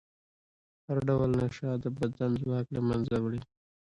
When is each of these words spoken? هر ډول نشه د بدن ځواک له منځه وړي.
هر 0.87 0.97
ډول 1.07 1.29
نشه 1.41 1.69
د 1.83 1.85
بدن 1.97 2.31
ځواک 2.43 2.65
له 2.75 2.81
منځه 2.87 3.15
وړي. 3.19 3.41